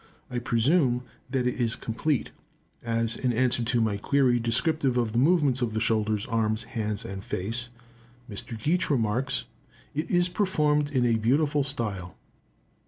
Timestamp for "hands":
6.63-7.05